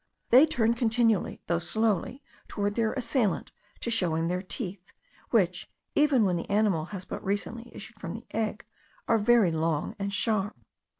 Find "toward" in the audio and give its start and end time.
2.47-2.73